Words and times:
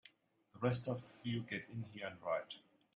The 0.53 0.57
rest 0.59 0.87
of 0.87 1.03
you 1.21 1.41
get 1.41 1.69
in 1.69 1.83
here 1.93 2.07
and 2.07 2.19
riot! 2.23 2.55